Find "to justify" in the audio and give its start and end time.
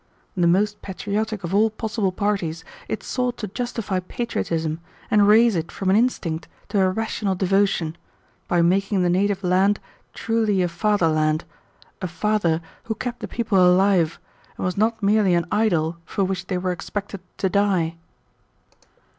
3.37-3.99